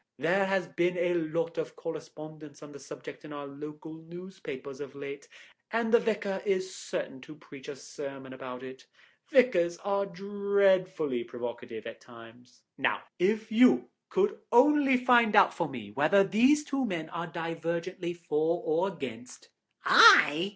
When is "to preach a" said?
7.21-7.75